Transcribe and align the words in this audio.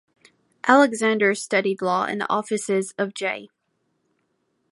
Alexander 0.63 1.35
studied 1.35 1.79
law 1.79 2.05
in 2.05 2.17
the 2.17 2.27
offices 2.27 2.91
of 2.97 3.13
J. 3.13 3.49